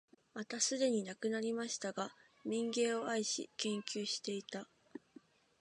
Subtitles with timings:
[0.33, 2.09] またすでに亡くなりましたが、
[2.43, 4.67] 民藝を愛し、研究していた、